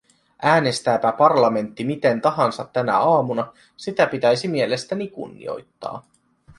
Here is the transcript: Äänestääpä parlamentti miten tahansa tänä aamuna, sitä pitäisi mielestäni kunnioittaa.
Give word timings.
Äänestääpä 0.41 1.11
parlamentti 1.11 1.83
miten 1.83 2.21
tahansa 2.21 2.69
tänä 2.73 2.97
aamuna, 2.97 3.53
sitä 3.77 4.07
pitäisi 4.07 4.47
mielestäni 4.47 5.07
kunnioittaa. 5.07 6.03